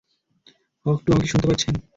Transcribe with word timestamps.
হক- 0.85 1.03
two, 1.03 1.09
আমাকে 1.11 1.27
শুনতে 1.27 1.47
পারছেন? 1.47 1.73